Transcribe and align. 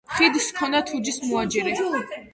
ხიდს 0.13 0.47
ჰქონდა 0.53 0.81
თუჯის 0.87 1.21
მოაჯირი. 1.27 1.79